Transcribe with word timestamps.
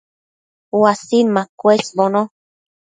uasin 0.79 1.27
machëshbono 1.35 2.21